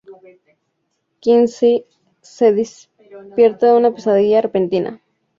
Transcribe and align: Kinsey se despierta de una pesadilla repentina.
Kinsey 1.19 1.85
se 2.21 2.53
despierta 2.53 3.67
de 3.67 3.73
una 3.77 3.93
pesadilla 3.93 4.41
repentina. 4.41 4.99